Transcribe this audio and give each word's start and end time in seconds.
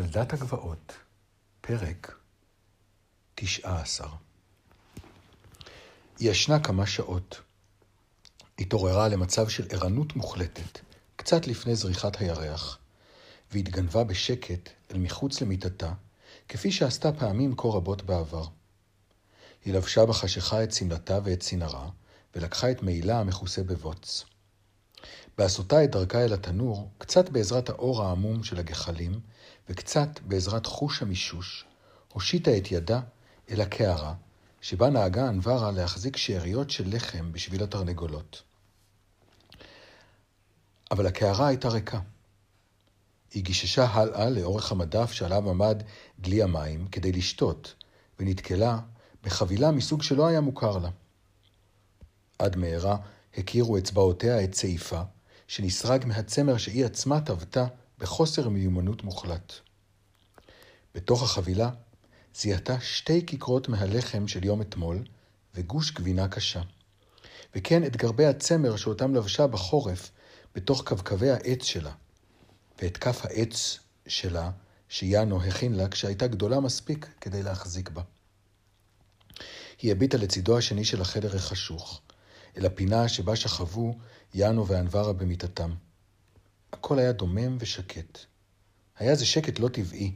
ילדת 0.00 0.32
הגבעות, 0.32 0.92
פרק 1.60 2.16
תשעה 3.34 3.82
עשר. 3.82 4.08
היא 6.18 6.30
ישנה 6.30 6.60
כמה 6.60 6.86
שעות. 6.86 7.40
התעוררה 8.58 9.08
למצב 9.08 9.48
של 9.48 9.66
ערנות 9.70 10.16
מוחלטת, 10.16 10.78
קצת 11.16 11.46
לפני 11.46 11.74
זריחת 11.74 12.20
הירח, 12.20 12.78
והתגנבה 13.52 14.04
בשקט 14.04 14.68
אל 14.90 14.98
מחוץ 14.98 15.40
למיטתה, 15.40 15.92
כפי 16.48 16.72
שעשתה 16.72 17.12
פעמים 17.12 17.56
כה 17.56 17.68
רבות 17.68 18.02
בעבר. 18.02 18.44
היא 19.64 19.74
לבשה 19.74 20.06
בחשיכה 20.06 20.64
את 20.64 20.72
שמלתה 20.72 21.18
ואת 21.24 21.40
צינרה, 21.40 21.88
ולקחה 22.34 22.70
את 22.70 22.82
מעילה 22.82 23.20
המכוסה 23.20 23.62
בבוץ. 23.62 24.24
בעשותה 25.38 25.84
את 25.84 25.90
דרכה 25.90 26.24
אל 26.24 26.32
התנור, 26.32 26.90
קצת 26.98 27.28
בעזרת 27.28 27.68
האור 27.68 28.02
העמום 28.02 28.44
של 28.44 28.58
הגחלים, 28.58 29.20
וקצת 29.70 30.08
בעזרת 30.26 30.66
חוש 30.66 31.02
המישוש, 31.02 31.64
הושיטה 32.12 32.56
את 32.56 32.72
ידה 32.72 33.00
אל 33.50 33.60
הקערה, 33.60 34.14
שבה 34.60 34.90
נהגה 34.90 35.28
אנברה 35.28 35.70
להחזיק 35.70 36.16
שאריות 36.16 36.70
של 36.70 36.84
לחם 36.96 37.32
בשביל 37.32 37.62
התרנגולות. 37.62 38.42
אבל 40.90 41.06
הקערה 41.06 41.46
הייתה 41.46 41.68
ריקה. 41.68 42.00
היא 43.34 43.44
גיששה 43.44 43.84
הלאה 43.84 44.30
לאורך 44.30 44.72
המדף 44.72 45.12
שעליו 45.12 45.50
עמד 45.50 45.82
דלי 46.18 46.42
המים 46.42 46.86
כדי 46.86 47.12
לשתות, 47.12 47.74
ונתקלה 48.18 48.78
בחבילה 49.24 49.70
מסוג 49.70 50.02
שלא 50.02 50.26
היה 50.26 50.40
מוכר 50.40 50.78
לה. 50.78 50.90
עד 52.38 52.56
מהרה 52.56 52.96
הכירו 53.36 53.78
אצבעותיה 53.78 54.44
את 54.44 54.52
צעיפה, 54.52 55.02
שנסרג 55.48 56.04
מהצמר 56.06 56.56
שהיא 56.56 56.84
עצמה 56.84 57.20
טבתה 57.20 57.66
בחוסר 58.00 58.48
מיומנות 58.48 59.04
מוחלט. 59.04 59.52
בתוך 60.94 61.22
החבילה 61.22 61.70
זיהתה 62.34 62.80
שתי 62.80 63.26
כיכרות 63.26 63.68
מהלחם 63.68 64.28
של 64.28 64.44
יום 64.44 64.62
אתמול 64.62 65.04
וגוש 65.54 65.92
גבינה 65.92 66.28
קשה. 66.28 66.60
וכן 67.54 67.84
את 67.84 67.96
גרבי 67.96 68.26
הצמר 68.26 68.76
שאותם 68.76 69.14
לבשה 69.14 69.46
בחורף 69.46 70.10
בתוך 70.54 70.82
קווקווי 70.88 71.30
העץ 71.30 71.64
שלה, 71.64 71.92
ואת 72.82 72.96
כף 72.96 73.20
העץ 73.24 73.78
שלה 74.06 74.50
שיאנו 74.88 75.42
הכין 75.42 75.74
לה 75.74 75.88
כשהייתה 75.88 76.26
גדולה 76.26 76.60
מספיק 76.60 77.08
כדי 77.20 77.42
להחזיק 77.42 77.90
בה. 77.90 78.02
היא 79.82 79.92
הביטה 79.92 80.16
לצידו 80.16 80.58
השני 80.58 80.84
של 80.84 81.00
החדר 81.00 81.36
החשוך, 81.36 82.00
אל 82.56 82.66
הפינה 82.66 83.08
שבה 83.08 83.36
שכבו 83.36 83.98
יאנו 84.34 84.66
ואנברה 84.66 85.12
במיטתם. 85.12 85.70
הכל 86.72 86.98
היה 86.98 87.12
דומם 87.12 87.56
ושקט. 87.60 88.18
היה 88.98 89.14
זה 89.14 89.26
שקט 89.26 89.58
לא 89.58 89.68
טבעי. 89.68 90.12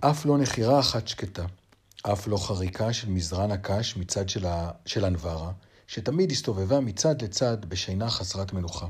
אף 0.00 0.26
לא 0.26 0.38
נחירה 0.38 0.80
אחת 0.80 1.08
שקטה, 1.08 1.46
אף 2.02 2.28
לא 2.28 2.36
חריקה 2.36 2.92
של 2.92 3.08
מזרן 3.08 3.50
הקש 3.50 3.96
מצד 3.96 4.28
של, 4.28 4.46
ה... 4.46 4.70
של 4.86 5.04
אנברה, 5.04 5.52
שתמיד 5.86 6.30
הסתובבה 6.30 6.80
מצד 6.80 7.22
לצד 7.22 7.64
בשינה 7.64 8.10
חסרת 8.10 8.52
מנוחה. 8.52 8.86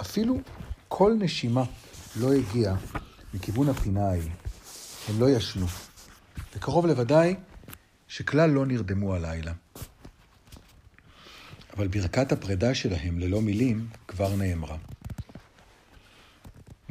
אפילו 0.00 0.38
כל 0.88 1.16
נשימה 1.18 1.64
לא 2.16 2.32
הגיעה 2.32 2.76
מכיוון 3.34 3.68
הפינה 3.68 4.08
ההיא. 4.08 4.30
הם 5.08 5.20
לא 5.20 5.30
ישנו, 5.30 5.66
וקרוב 6.56 6.86
לוודאי 6.86 7.34
שכלל 8.08 8.50
לא 8.50 8.66
נרדמו 8.66 9.14
הלילה. 9.14 9.52
אבל 11.76 11.88
ברכת 11.88 12.32
הפרידה 12.32 12.74
שלהם 12.74 13.18
ללא 13.18 13.40
מילים 13.40 13.88
כבר 14.08 14.36
נאמרה. 14.36 14.76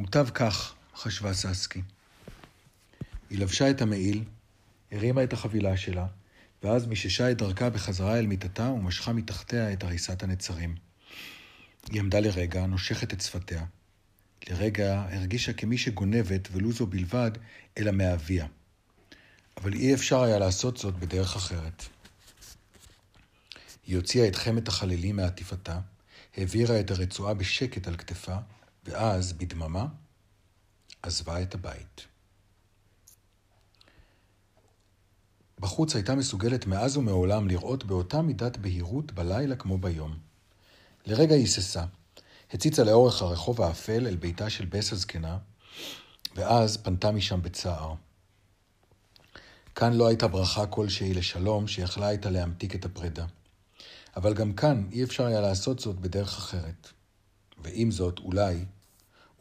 מוטב 0.02 0.28
כך, 0.34 0.74
חשבה 0.96 1.34
ססקי. 1.34 1.82
היא 3.30 3.40
לבשה 3.40 3.70
את 3.70 3.82
המעיל, 3.82 4.24
הרימה 4.92 5.24
את 5.24 5.34
החבילה 5.34 5.78
שלה, 5.78 6.08
ואז 6.64 6.86
מיששה 6.86 7.32
את 7.32 7.38
דרכה 7.38 7.70
בחזרה 7.70 8.20
אל 8.20 8.28
מיטתה 8.28 8.64
ומשכה 8.64 9.14
מתחתיה 9.14 9.74
את 9.74 9.84
הריסת 9.84 10.24
הנצרים. 10.24 10.76
היא 11.92 12.00
עמדה 12.00 12.20
לרגע, 12.20 12.66
נושכת 12.66 13.14
את 13.14 13.22
שפתיה. 13.22 13.66
לרגע 14.50 15.06
הרגישה 15.12 15.54
כמי 15.54 15.78
שגונבת, 15.78 16.48
ולו 16.52 16.72
זו 16.72 16.86
בלבד, 16.86 17.32
אלא 17.78 17.92
מאביה. 17.92 18.48
אבל 19.58 19.74
אי 19.74 19.94
אפשר 19.94 20.24
היה 20.24 20.40
לעשות 20.40 20.78
זאת 20.78 20.96
בדרך 20.96 21.36
אחרת. 21.36 21.86
היא 23.88 23.96
הוציאה 23.96 24.28
את 24.28 24.36
חמת 24.36 24.68
החלילים 24.68 25.16
מעטיפתה, 25.16 25.80
העבירה 26.38 26.80
את 26.80 26.92
הרצועה 26.92 27.34
בשקט 27.34 27.88
על 27.88 27.98
כתפה, 27.98 28.36
ואז, 28.84 29.34
בדממה, 29.34 29.86
עזבה 31.02 31.42
את 31.42 31.54
הבית. 31.54 32.08
בחוץ 35.60 35.96
הייתה 35.96 36.16
מסוגלת 36.16 36.68
מאז 36.68 36.98
ומעולם 36.98 37.48
לראות 37.48 37.86
באותה 37.86 38.22
מידת 38.22 38.58
בהירות 38.58 39.12
בלילה 39.12 39.56
כמו 39.56 39.78
ביום. 39.78 40.18
לרגע 41.06 41.36
היא 41.36 41.42
היססה, 41.42 41.86
הציצה 42.52 42.84
לאורך 42.84 43.22
הרחוב 43.22 43.62
האפל 43.62 44.08
אל 44.08 44.16
ביתה 44.16 44.50
של 44.50 44.66
בס 44.66 44.94
הזקנה, 44.94 45.38
ואז 46.36 46.78
פנתה 46.78 47.12
משם 47.12 47.42
בצער. 47.42 47.94
כאן 49.76 49.94
לא 49.94 50.08
הייתה 50.08 50.28
ברכה 50.28 50.66
כלשהי 50.66 51.14
לשלום 51.14 51.68
שיכלה 51.68 52.08
הייתה 52.08 52.30
להמתיק 52.30 52.76
את 52.76 52.86
הפרידה. 52.86 53.26
אבל 54.16 54.34
גם 54.34 54.54
כאן 54.54 54.88
אי 54.92 55.04
אפשר 55.04 55.26
היה 55.26 55.42
לעשות 55.42 55.80
זאת 55.80 56.00
בדרך 56.00 56.38
אחרת. 56.38 56.92
ועם 57.64 57.92
זאת, 57.92 58.20
אולי, 58.20 58.66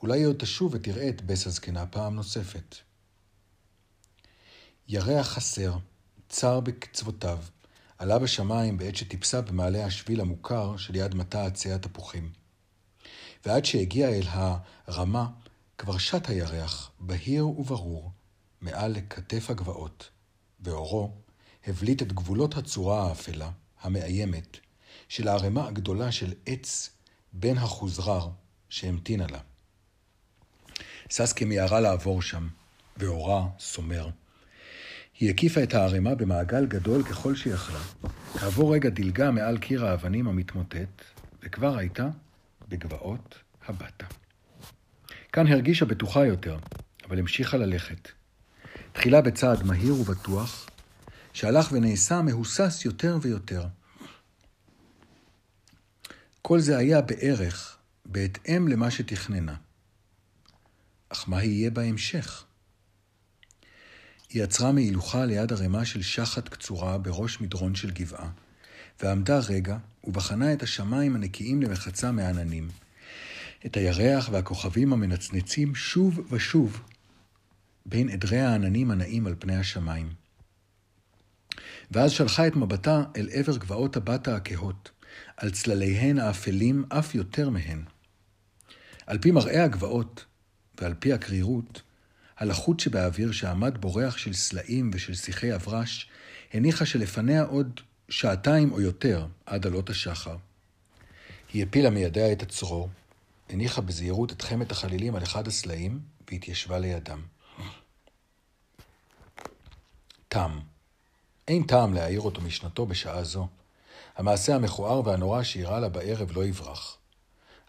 אולי 0.02 0.22
עוד 0.22 0.36
תשוב 0.38 0.74
ותראה 0.74 1.08
את 1.08 1.22
בס 1.22 1.46
הזקנה 1.46 1.86
פעם 1.86 2.14
נוספת. 2.14 2.76
ירח 4.88 5.28
חסר, 5.28 5.76
צר 6.28 6.60
בקצוותיו, 6.60 7.38
עלה 7.98 8.18
בשמיים 8.18 8.78
בעת 8.78 8.96
שטיפסה 8.96 9.40
במעלה 9.40 9.84
השביל 9.84 10.20
המוכר 10.20 10.76
שליד 10.76 11.14
מטע 11.14 11.46
עצי 11.46 11.72
התפוחים. 11.72 12.32
ועד 13.44 13.64
שהגיע 13.64 14.08
אל 14.08 14.26
הרמה, 14.86 15.26
כבר 15.78 15.98
שט 15.98 16.28
הירח, 16.28 16.90
בהיר 17.00 17.48
וברור, 17.48 18.10
מעל 18.60 18.92
לכתף 18.92 19.50
הגבעות, 19.50 20.08
ואורו 20.60 21.14
הבליט 21.66 22.02
את 22.02 22.12
גבולות 22.12 22.56
הצורה 22.56 23.08
האפלה, 23.08 23.50
המאיימת, 23.80 24.58
של 25.08 25.28
הערימה 25.28 25.66
הגדולה 25.66 26.12
של 26.12 26.32
עץ 26.46 26.90
בין 27.32 27.58
החוזרר 27.58 28.28
שהמתינה 28.68 29.26
לה. 29.30 29.38
ססקי 31.10 31.44
מיהרה 31.44 31.80
לעבור 31.80 32.22
שם, 32.22 32.48
ואורה 32.96 33.46
סומר. 33.58 34.08
היא 35.20 35.30
הקיפה 35.30 35.62
את 35.62 35.74
הערימה 35.74 36.14
במעגל 36.14 36.66
גדול 36.66 37.02
ככל 37.02 37.36
שיכלה. 37.36 37.80
כעבור 38.38 38.74
רגע 38.74 38.88
דילגה 38.88 39.30
מעל 39.30 39.58
קיר 39.58 39.86
האבנים 39.86 40.28
המתמוטט, 40.28 41.04
וכבר 41.42 41.76
הייתה 41.76 42.08
בגבעות 42.68 43.38
הבטה. 43.66 44.06
כאן 45.32 45.46
הרגישה 45.46 45.84
בטוחה 45.84 46.26
יותר, 46.26 46.58
אבל 47.08 47.18
המשיכה 47.18 47.56
ללכת. 47.56 48.08
תחילה 48.92 49.20
בצעד 49.20 49.62
מהיר 49.62 49.94
ובטוח, 49.94 50.68
שהלך 51.32 51.72
ונעשה 51.72 52.22
מהוסס 52.22 52.84
יותר 52.84 53.18
ויותר. 53.22 53.64
כל 56.42 56.60
זה 56.60 56.78
היה 56.78 57.00
בערך 57.00 57.76
בהתאם 58.06 58.68
למה 58.68 58.90
שתכננה. 58.90 59.54
אך 61.08 61.28
מה 61.28 61.44
יהיה 61.44 61.70
בהמשך? 61.70 62.44
היא 64.30 64.42
עצרה 64.42 64.72
מהילוכה 64.72 65.24
ליד 65.24 65.52
ערימה 65.52 65.84
של 65.84 66.02
שחת 66.02 66.48
קצורה 66.48 66.98
בראש 66.98 67.40
מדרון 67.40 67.74
של 67.74 67.90
גבעה, 67.90 68.30
ועמדה 69.02 69.38
רגע 69.48 69.76
ובחנה 70.04 70.52
את 70.52 70.62
השמיים 70.62 71.16
הנקיים 71.16 71.62
למחצה 71.62 72.12
מעננים, 72.12 72.68
את 73.66 73.76
הירח 73.76 74.28
והכוכבים 74.32 74.92
המנצנצים 74.92 75.74
שוב 75.74 76.32
ושוב 76.32 76.82
בין 77.86 78.08
עדרי 78.08 78.40
העננים 78.40 78.90
הנעים 78.90 79.26
על 79.26 79.34
פני 79.38 79.56
השמיים. 79.56 80.12
ואז 81.90 82.10
שלחה 82.10 82.46
את 82.46 82.56
מבטה 82.56 83.04
אל 83.16 83.28
עבר 83.32 83.56
גבעות 83.56 83.96
הבטה 83.96 84.36
הכהות, 84.36 84.90
על 85.36 85.50
צלליהן 85.50 86.18
האפלים 86.18 86.84
אף 86.88 87.14
יותר 87.14 87.50
מהן. 87.50 87.84
על 89.06 89.18
פי 89.18 89.30
מראה 89.30 89.64
הגבעות, 89.64 90.24
ועל 90.80 90.94
פי 90.94 91.12
הקרירות, 91.12 91.82
הלחות 92.38 92.80
שבאוויר 92.80 93.32
שעמד 93.32 93.78
בורח 93.80 94.16
של 94.16 94.32
סלעים 94.32 94.90
ושל 94.94 95.14
שיחי 95.14 95.54
אברש, 95.54 96.10
הניחה 96.52 96.86
שלפניה 96.86 97.42
עוד 97.42 97.80
שעתיים 98.08 98.72
או 98.72 98.80
יותר 98.80 99.26
עד 99.46 99.66
עלות 99.66 99.90
השחר. 99.90 100.36
היא 101.52 101.62
הפילה 101.62 101.90
מידיה 101.90 102.32
את 102.32 102.42
הצרור, 102.42 102.88
הניחה 103.48 103.80
בזהירות 103.80 104.32
את 104.32 104.42
חמת 104.42 104.70
החלילים 104.70 105.16
על 105.16 105.22
אחד 105.22 105.48
הסלעים, 105.48 106.00
והתיישבה 106.30 106.78
לידם. 106.78 107.20
תם. 110.28 110.58
אין 111.48 111.62
טעם 111.62 111.94
להעיר 111.94 112.20
אותו 112.20 112.40
משנתו 112.40 112.86
בשעה 112.86 113.24
זו. 113.24 113.48
המעשה 114.20 114.54
המכוער 114.54 115.06
והנורא 115.06 115.42
שאירע 115.42 115.80
לה 115.80 115.88
בערב 115.88 116.32
לא 116.32 116.44
יברח. 116.44 116.98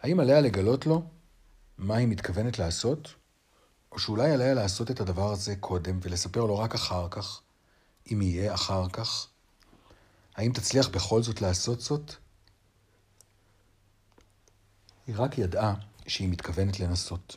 האם 0.00 0.20
עליה 0.20 0.40
לגלות 0.40 0.86
לו 0.86 1.02
מה 1.78 1.96
היא 1.96 2.08
מתכוונת 2.08 2.58
לעשות? 2.58 3.14
או 3.92 3.98
שאולי 3.98 4.30
עליה 4.30 4.54
לעשות 4.54 4.90
את 4.90 5.00
הדבר 5.00 5.32
הזה 5.32 5.56
קודם 5.56 5.98
ולספר 6.02 6.40
לו 6.40 6.58
רק 6.58 6.74
אחר 6.74 7.08
כך, 7.10 7.40
אם 8.12 8.22
יהיה 8.22 8.54
אחר 8.54 8.88
כך? 8.88 9.26
האם 10.36 10.52
תצליח 10.52 10.88
בכל 10.88 11.22
זאת 11.22 11.40
לעשות 11.40 11.80
זאת? 11.80 12.14
היא 15.06 15.14
רק 15.18 15.38
ידעה 15.38 15.74
שהיא 16.06 16.28
מתכוונת 16.28 16.80
לנסות. 16.80 17.36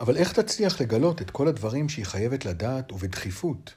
אבל 0.00 0.16
איך 0.16 0.32
תצליח 0.32 0.80
לגלות 0.80 1.22
את 1.22 1.30
כל 1.30 1.48
הדברים 1.48 1.88
שהיא 1.88 2.06
חייבת 2.06 2.44
לדעת 2.44 2.92
ובדחיפות? 2.92 3.74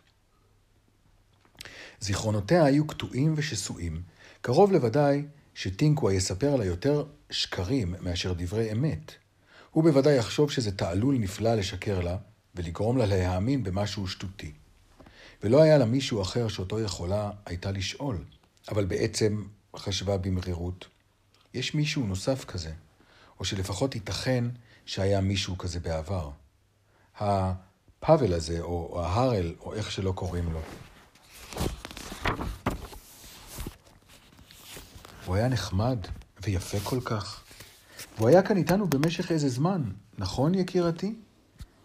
זיכרונותיה 2.03 2.65
היו 2.65 2.87
קטועים 2.87 3.33
ושסועים. 3.37 4.01
קרוב 4.41 4.71
לוודאי 4.71 5.25
שטינקווה 5.53 6.13
יספר 6.13 6.55
לה 6.55 6.65
יותר 6.65 7.05
שקרים 7.29 7.95
מאשר 8.01 8.33
דברי 8.37 8.71
אמת. 8.71 9.11
הוא 9.71 9.83
בוודאי 9.83 10.15
יחשוב 10.15 10.51
שזה 10.51 10.71
תעלול 10.71 11.17
נפלא 11.17 11.55
לשקר 11.55 11.99
לה, 11.99 12.17
ולגרום 12.55 12.97
לה 12.97 13.05
להאמין 13.05 13.63
במשהו 13.63 14.07
שטותי. 14.07 14.51
ולא 15.43 15.61
היה 15.61 15.77
לה 15.77 15.85
מישהו 15.85 16.21
אחר 16.21 16.47
שאותו 16.47 16.79
יכולה 16.79 17.31
הייתה 17.45 17.71
לשאול, 17.71 18.23
אבל 18.71 18.85
בעצם 18.85 19.43
חשבה 19.75 20.17
במרירות, 20.17 20.87
יש 21.53 21.73
מישהו 21.75 22.07
נוסף 22.07 22.45
כזה, 22.45 22.71
או 23.39 23.45
שלפחות 23.45 23.95
ייתכן 23.95 24.45
שהיה 24.85 25.21
מישהו 25.21 25.57
כזה 25.57 25.79
בעבר. 25.79 26.29
הפאבל 27.19 28.33
הזה, 28.33 28.61
או 28.61 29.01
ההרל, 29.03 29.55
או 29.59 29.73
איך 29.73 29.91
שלא 29.91 30.11
קוראים 30.11 30.53
לו. 30.53 30.59
הוא 35.25 35.35
היה 35.35 35.47
נחמד 35.47 35.99
ויפה 36.41 36.77
כל 36.83 36.99
כך. 37.05 37.43
והוא 38.17 38.29
היה 38.29 38.41
כאן 38.41 38.57
איתנו 38.57 38.87
במשך 38.87 39.31
איזה 39.31 39.49
זמן, 39.49 39.83
נכון 40.17 40.55
יקירתי? 40.55 41.15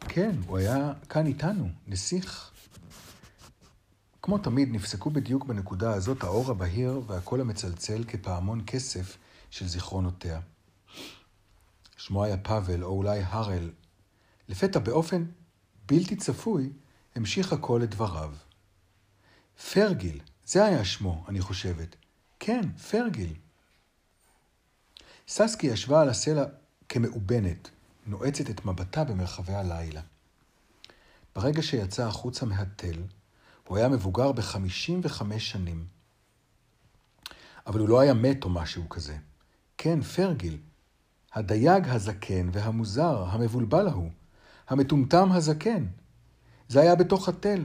כן, 0.00 0.31
הוא 0.46 0.58
היה 0.58 0.93
כאן 1.08 1.26
איתנו, 1.26 1.69
נסיך. 1.87 2.50
כמו 4.23 4.38
תמיד, 4.38 4.69
נפסקו 4.73 5.11
בדיוק 5.11 5.44
בנקודה 5.44 5.94
הזאת 5.94 6.23
האור 6.23 6.50
הבהיר 6.50 7.02
והקול 7.06 7.40
המצלצל 7.40 8.05
כפעמון 8.05 8.61
כסף 8.67 9.17
של 9.50 9.69
זיכרונותיה. 9.69 10.41
שמו 11.96 12.25
היה 12.25 12.37
פאבל, 12.37 12.84
או 12.84 12.88
אולי 12.88 13.20
הרל. 13.25 13.70
לפתע, 14.49 14.79
באופן 14.79 15.25
בלתי 15.87 16.17
צפוי, 16.17 16.70
המשיך 17.14 17.52
הקול 17.52 17.82
את 17.82 17.91
דבריו. 17.91 18.34
פרגיל, 19.73 20.20
זה 20.46 20.64
היה 20.64 20.84
שמו, 20.84 21.25
אני 21.29 21.41
חושבת. 21.41 21.96
כן, 22.40 22.61
פרגיל. 22.90 23.35
ססקי 25.29 25.67
ישבה 25.67 26.00
על 26.00 26.08
הסלע 26.08 26.44
כמאובנת, 26.88 27.70
נועצת 28.06 28.50
את 28.50 28.64
מבטה 28.64 29.05
במרחבי 29.05 29.55
הלילה. 29.55 30.00
ברגע 31.37 31.62
שיצא 31.62 32.06
החוצה 32.06 32.46
מהתל, 32.46 33.02
הוא 33.67 33.79
היה 33.79 33.88
מבוגר 33.88 34.32
ב-55 34.32 35.38
שנים. 35.38 35.87
אבל 37.67 37.81
הוא 37.81 37.88
לא 37.88 38.00
היה 38.00 38.14
מת 38.14 38.44
או 38.44 38.50
משהו 38.50 38.88
כזה. 38.88 39.17
כן, 39.79 40.02
פרגיל, 40.02 40.58
הדייג 41.32 41.88
הזקן 41.88 42.49
והמוזר, 42.52 43.25
המבולבל 43.29 43.88
ההוא, 43.88 44.11
המטומטם 44.69 45.32
הזקן. 45.32 45.87
זה 46.69 46.81
היה 46.81 46.94
בתוך 46.94 47.29
התל. 47.29 47.64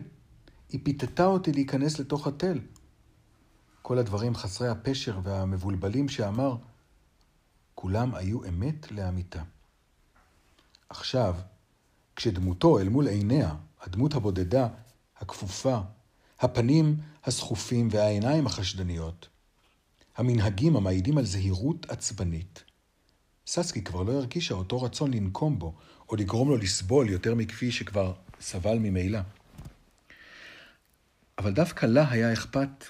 היא 0.69 0.79
פיתתה 0.83 1.25
אותי 1.25 1.51
להיכנס 1.51 1.99
לתוך 1.99 2.27
התל. 2.27 2.59
כל 3.83 3.97
הדברים 3.97 4.35
חסרי 4.35 4.67
הפשר 4.67 5.19
והמבולבלים 5.23 6.09
שאמר, 6.09 6.55
כולם 7.75 8.15
היו 8.15 8.45
אמת 8.49 8.91
לאמיתה. 8.91 9.43
עכשיו, 10.89 11.35
כשדמותו 12.15 12.79
אל 12.79 12.89
מול 12.89 13.07
עיניה, 13.07 13.55
הדמות 13.81 14.13
הבודדה, 14.13 14.67
הכפופה, 15.17 15.79
הפנים 16.39 16.97
הסחופים 17.23 17.87
והעיניים 17.91 18.47
החשדניות, 18.47 19.27
המנהגים 20.17 20.75
המעידים 20.75 21.17
על 21.17 21.25
זהירות 21.25 21.89
עצבנית, 21.89 22.63
ססקי 23.47 23.83
כבר 23.83 24.03
לא 24.03 24.11
הרגישה 24.11 24.53
אותו 24.53 24.81
רצון 24.81 25.13
לנקום 25.13 25.59
בו, 25.59 25.73
או 26.09 26.15
לגרום 26.15 26.49
לו 26.49 26.57
לסבול 26.57 27.09
יותר 27.09 27.35
מכפי 27.35 27.71
שכבר 27.71 28.13
סבל 28.41 28.79
ממילא. 28.79 29.19
אבל 31.37 31.53
דווקא 31.53 31.85
לה 31.85 32.11
היה 32.11 32.33
אכפת, 32.33 32.85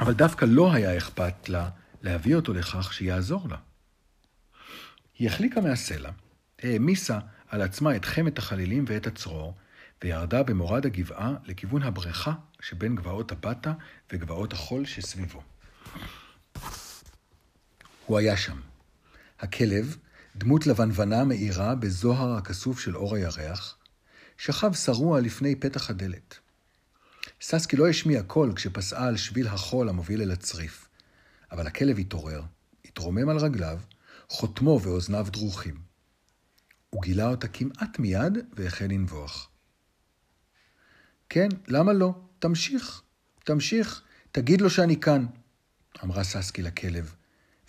אבל 0.00 0.12
דווקא 0.12 0.44
לא 0.44 0.72
היה 0.72 0.96
אכפת 0.96 1.48
לה 1.48 1.70
להביא 2.02 2.34
אותו 2.34 2.52
לכך 2.52 2.92
שיעזור 2.92 3.48
לה. 3.48 3.56
היא 5.18 5.28
החליקה 5.28 5.60
מהסלע, 5.60 6.10
העמיסה 6.62 7.18
על 7.48 7.62
עצמה 7.62 7.96
את 7.96 8.04
חמת 8.04 8.38
החלילים 8.38 8.84
ואת 8.88 9.06
הצרור, 9.06 9.54
וירדה 10.02 10.42
במורד 10.42 10.86
הגבעה 10.86 11.34
לכיוון 11.44 11.82
הבריכה 11.82 12.32
שבין 12.60 12.94
גבעות 12.94 13.32
הבטה 13.32 13.72
וגבעות 14.12 14.52
החול 14.52 14.84
שסביבו. 14.84 15.42
הוא 18.06 18.18
היה 18.18 18.36
שם. 18.36 18.60
הכלב, 19.40 19.96
דמות 20.36 20.66
לבנוונה 20.66 21.24
מאירה 21.24 21.74
בזוהר 21.74 22.36
הכסוף 22.36 22.80
של 22.80 22.96
אור 22.96 23.16
הירח, 23.16 23.76
שכב 24.38 24.72
שרוע 24.72 25.20
לפני 25.20 25.54
פתח 25.56 25.90
הדלת. 25.90 26.38
ססקי 27.42 27.76
לא 27.76 27.88
השמיע 27.88 28.22
קול 28.22 28.52
כשפסעה 28.54 29.06
על 29.06 29.16
שביל 29.16 29.46
החול 29.48 29.88
המוביל 29.88 30.22
אל 30.22 30.30
הצריף, 30.30 30.88
אבל 31.52 31.66
הכלב 31.66 31.98
התעורר, 31.98 32.42
התרומם 32.84 33.28
על 33.28 33.38
רגליו, 33.38 33.80
חותמו 34.28 34.80
ואוזניו 34.82 35.26
דרוכים. 35.30 35.74
הוא 36.90 37.02
גילה 37.02 37.26
אותה 37.28 37.48
כמעט 37.48 37.98
מיד 37.98 38.38
והחל 38.52 38.84
לנבוח. 38.84 39.50
כן, 41.28 41.48
למה 41.68 41.92
לא? 41.92 42.14
תמשיך, 42.38 43.02
תמשיך, 43.44 44.02
תגיד 44.32 44.60
לו 44.60 44.70
שאני 44.70 45.00
כאן, 45.00 45.26
אמרה 46.04 46.24
ססקי 46.24 46.62
לכלב, 46.62 47.14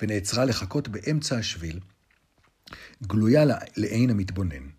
ונעצרה 0.02 0.46
לחכות 0.46 0.88
באמצע 0.88 1.38
השביל, 1.38 1.80
גלויה 3.04 3.44
לעין 3.78 4.10
המתבונן. 4.10 4.70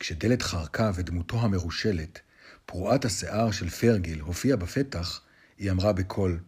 כשדלת 0.00 0.42
חרקה 0.42 0.90
ודמותו 0.94 1.40
המרושלת, 1.40 2.20
פרועת 2.70 3.04
השיער 3.04 3.50
של 3.50 3.70
פרגיל, 3.70 4.20
הופיעה 4.20 4.56
בפתח, 4.56 5.20
היא 5.58 5.70
אמרה 5.70 5.92
בקול, 5.92 6.40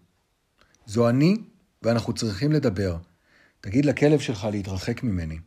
זו 0.86 1.08
אני, 1.08 1.36
ואנחנו 1.82 2.14
צריכים 2.14 2.52
לדבר. 2.52 2.96
תגיד 3.60 3.84
לכלב 3.84 4.20
שלך 4.20 4.44
להתרחק 4.52 5.02
ממני. 5.02 5.38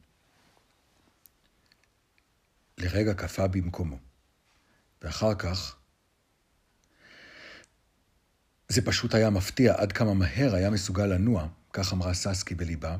לרגע 2.77 3.13
קפא 3.13 3.47
במקומו, 3.47 3.97
ואחר 5.01 5.35
כך 5.35 5.75
זה 8.69 8.81
פשוט 8.85 9.13
היה 9.13 9.29
מפתיע 9.29 9.73
עד 9.77 9.91
כמה 9.91 10.13
מהר 10.13 10.55
היה 10.55 10.69
מסוגל 10.69 11.05
לנוע, 11.05 11.47
כך 11.73 11.93
אמרה 11.93 12.13
ססקי 12.13 12.55
בליבה, 12.55 12.97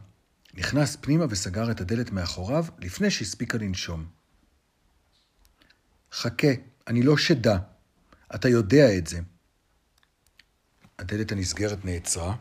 נכנס 0.54 0.98
פנימה 1.02 1.26
וסגר 1.30 1.72
את 1.72 1.82
הדלת 1.82 2.12
מאחוריו 2.12 2.66
לפני 2.80 3.12
שהספיקה 3.12 3.58
לנשום. 3.58 4.06
חכה, 6.12 6.54
אני 6.88 7.04
לא 7.04 7.18
שדה. 7.18 7.58
אתה 8.36 8.50
יודע 8.50 8.98
את 8.98 9.08
זה. 9.08 9.20
הדלת 11.00 11.32
הנסגרת 11.32 11.86
נעצרה, 11.86 12.36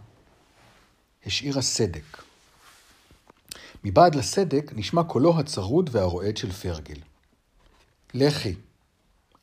השאירה 1.27 1.63
סדק. 1.63 2.23
מבעד 3.85 4.15
לסדק 4.15 4.71
נשמע 4.75 5.05
קולו 5.05 5.39
הצרוד 5.39 5.91
והרועד 5.93 6.37
של 6.37 6.53
פרגיל. 6.53 7.01
לכי, 8.15 8.55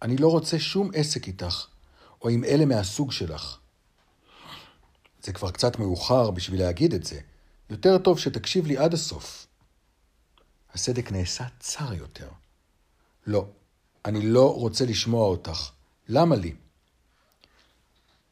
אני 0.01 0.17
לא 0.17 0.27
רוצה 0.27 0.59
שום 0.59 0.89
עסק 0.93 1.27
איתך, 1.27 1.65
או 2.21 2.29
עם 2.29 2.43
אלה 2.43 2.65
מהסוג 2.65 3.11
שלך. 3.11 3.57
זה 5.23 5.33
כבר 5.33 5.51
קצת 5.51 5.79
מאוחר 5.79 6.31
בשביל 6.31 6.59
להגיד 6.59 6.93
את 6.93 7.03
זה. 7.03 7.19
יותר 7.69 7.97
טוב 7.97 8.19
שתקשיב 8.19 8.65
לי 8.65 8.77
עד 8.77 8.93
הסוף. 8.93 9.47
הסדק 10.73 11.11
נעשה 11.11 11.43
צר 11.59 11.93
יותר. 11.93 12.29
לא, 13.27 13.47
אני 14.05 14.21
לא 14.21 14.55
רוצה 14.55 14.85
לשמוע 14.85 15.27
אותך. 15.27 15.71
למה 16.07 16.35
לי? 16.35 16.55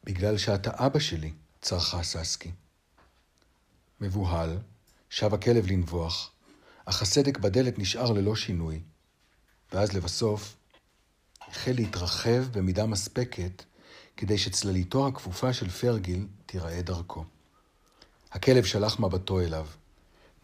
בגלל 0.04 0.38
שאתה 0.38 0.70
אבא 0.86 0.98
שלי, 0.98 1.32
צרחה 1.60 2.02
ססקי. 2.02 2.50
מבוהל, 4.00 4.58
שב 5.10 5.34
הכלב 5.34 5.66
לנבוח, 5.66 6.30
אך 6.84 7.02
הסדק 7.02 7.38
בדלת 7.38 7.78
נשאר 7.78 8.12
ללא 8.12 8.36
שינוי, 8.36 8.80
ואז 9.72 9.92
לבסוף 9.92 10.56
החל 11.48 11.72
להתרחב 11.72 12.44
במידה 12.52 12.86
מספקת 12.86 13.62
כדי 14.16 14.38
שצלליתו 14.38 15.06
הכפופה 15.06 15.52
של 15.52 15.70
פרגיל 15.70 16.26
תיראה 16.46 16.82
דרכו. 16.82 17.24
הכלב 18.32 18.64
שלח 18.64 19.00
מבטו 19.00 19.40
אליו. 19.40 19.66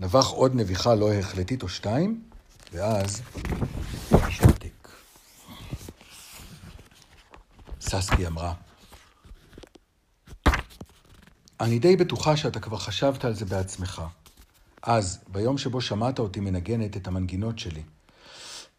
נבח 0.01 0.27
עוד 0.27 0.55
נביחה 0.55 0.95
לא 0.95 1.13
החלטית 1.13 1.63
או 1.63 1.69
שתיים, 1.69 2.25
ואז 2.73 3.23
ססקי 8.01 8.27
אמרה, 8.27 8.55
אני 11.61 11.79
די 11.79 11.97
בטוחה 11.97 12.37
שאתה 12.37 12.61
כבר 12.61 12.79
חשבת 12.79 13.25
על 13.25 13.35
זה 13.35 13.45
בעצמך, 13.45 14.03
אז, 14.83 15.19
ביום 15.29 15.59
שבו 15.59 15.81
שמעת 15.81 16.19
אותי 16.19 16.41
מנגנת 16.41 16.97
את 16.97 17.07
המנגינות 17.07 17.59
שלי. 17.59 17.83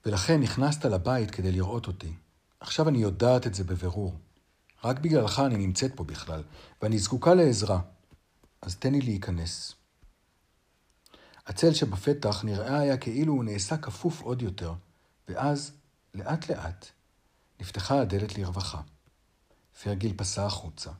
ולכן 0.05 0.41
נכנסת 0.41 0.86
לבית 0.86 1.31
כדי 1.31 1.51
לראות 1.51 1.88
אותי. 1.88 2.13
עכשיו 2.60 2.89
אני 2.89 2.98
יודעת 2.98 3.48
את 3.48 3.55
זה 3.55 3.63
בבירור. 3.63 4.13
רק 4.84 5.00
בגללך 5.00 5.39
אני 5.39 5.57
נמצאת 5.57 5.95
פה 5.95 6.03
בכלל, 6.03 6.43
ואני 6.81 7.00
זקוקה 7.00 7.34
לעזרה. 7.34 7.79
אז 8.62 8.75
תן 8.75 8.91
לי 8.91 9.01
להיכנס. 9.01 9.75
הצל 11.48 11.74
שבפתח 11.74 12.43
נראה 12.43 12.79
היה 12.79 12.98
כאילו 12.98 13.34
הוא 13.34 13.43
נעשה 13.43 13.77
כפוף 13.77 14.22
עוד 14.22 14.41
יותר, 14.41 14.74
ואז, 15.27 15.72
לאט 16.13 16.50
לאט, 16.51 16.86
נפתחה 17.60 18.01
הדלת 18.01 18.38
לרווחה. 18.38 18.81
פרגיל 19.84 20.13
פסע 20.17 20.46
החוצה, 20.46 20.91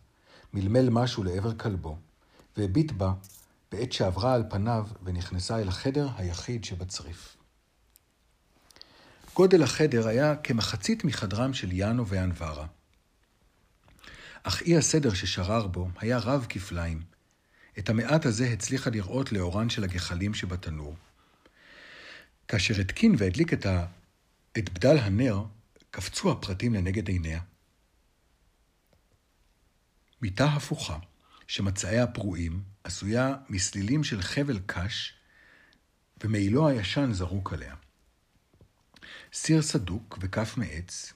מלמל 0.54 0.90
משהו 0.90 1.24
לעבר 1.24 1.56
כלבו, 1.56 1.98
והביט 2.58 2.92
בה 2.92 3.14
בעת 3.72 3.94
שעברה 3.94 4.34
על 4.34 4.44
פניו 4.50 4.88
ונכנסה 5.04 5.60
אל 5.62 5.68
החדר 5.68 6.10
היחיד 6.18 6.64
שבצריף. 6.64 7.38
גודל 9.34 9.64
החדר 9.64 10.08
היה 10.08 10.36
כמחצית 10.36 11.04
מחדרם 11.04 11.54
של 11.54 11.72
יאנו 11.72 12.08
ואנברה. 12.08 12.68
אך 14.44 14.62
אי 14.62 14.78
הסדר 14.78 15.14
ששרר 15.14 15.68
בו 15.68 15.88
היה 16.00 16.18
רב 16.18 16.46
כפליים. 16.50 17.02
את 17.80 17.90
המעט 17.90 18.26
הזה 18.26 18.48
הצליחה 18.48 18.90
לראות 18.90 19.32
לאורן 19.32 19.70
של 19.70 19.84
הגחלים 19.84 20.34
שבתנור. 20.34 20.96
כאשר 22.48 22.82
התקין 22.82 23.16
והדליק 23.18 23.54
את, 23.54 23.66
ה... 23.66 23.86
את 24.58 24.70
בדל 24.70 24.98
הנר, 24.98 25.44
קפצו 25.92 26.32
הפרטים 26.32 26.74
לנגד 26.74 27.08
עיניה. 27.08 27.40
מיטה 30.26 30.46
הפוכה, 30.46 30.98
שמצעיה 31.48 32.08
פרועים, 32.08 32.64
עשויה 32.84 33.36
מסלילים 33.50 34.04
של 34.04 34.22
חבל 34.22 34.60
קש, 34.66 35.14
ומעילו 36.24 36.68
הישן 36.68 37.14
זרוק 37.14 37.54
עליה. 37.54 37.76
סיר 39.34 39.62
סדוק 39.62 40.18
וכף 40.22 40.58
מעץ, 40.58 41.14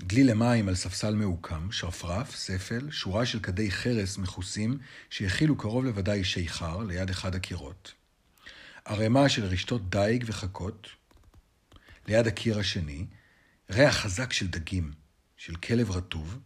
דלי 0.00 0.24
למים 0.24 0.68
על 0.68 0.74
ספסל 0.74 1.14
מעוקם, 1.14 1.72
שרפרף, 1.72 2.36
ספל, 2.36 2.90
שורה 2.90 3.26
של 3.26 3.40
כדי 3.40 3.70
חרס 3.70 4.18
מכוסים 4.18 4.78
שהכילו 5.10 5.56
קרוב 5.56 5.84
לוודאי 5.84 6.24
שיכר 6.24 6.78
ליד 6.78 7.10
אחד 7.10 7.34
הקירות. 7.34 7.92
ערימה 8.84 9.28
של 9.28 9.44
רשתות 9.44 9.90
דיג 9.90 10.24
וחכות, 10.26 10.88
ליד 12.06 12.26
הקיר 12.26 12.58
השני, 12.58 13.06
ריח 13.70 13.96
חזק 13.96 14.32
של 14.32 14.48
דגים, 14.48 14.92
של 15.36 15.56
כלב 15.56 15.90
רטוב, 15.90 16.38